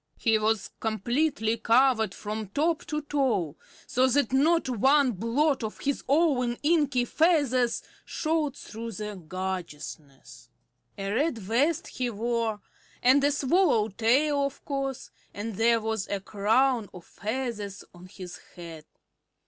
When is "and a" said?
13.03-13.31